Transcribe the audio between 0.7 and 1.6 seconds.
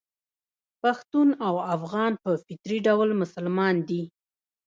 پښتون او